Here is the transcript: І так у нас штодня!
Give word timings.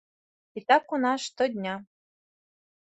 І 0.59 0.63
так 0.71 0.95
у 0.97 0.99
нас 1.05 1.21
штодня! 1.27 1.79